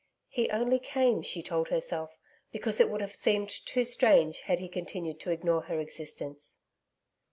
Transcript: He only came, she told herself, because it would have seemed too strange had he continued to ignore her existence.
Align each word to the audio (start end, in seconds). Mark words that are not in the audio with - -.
He 0.29 0.49
only 0.49 0.79
came, 0.79 1.21
she 1.21 1.43
told 1.43 1.67
herself, 1.67 2.17
because 2.51 2.79
it 2.79 2.89
would 2.89 3.01
have 3.01 3.13
seemed 3.13 3.51
too 3.51 3.83
strange 3.83 4.39
had 4.41 4.57
he 4.57 4.67
continued 4.67 5.19
to 5.19 5.29
ignore 5.29 5.61
her 5.65 5.79
existence. 5.79 6.61